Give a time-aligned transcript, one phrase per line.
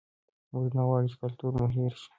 [0.53, 2.09] موږ نه غواړو چې کلتور مو هېر شي.